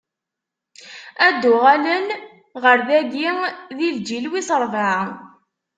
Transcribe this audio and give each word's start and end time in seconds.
Ad 1.25 1.35
d-uɣalen 1.41 2.07
ɣer 2.63 2.77
dagi 2.87 3.29
di 3.77 3.87
lǧil 3.97 4.25
wis 4.31 4.49
ṛebɛa. 4.63 5.01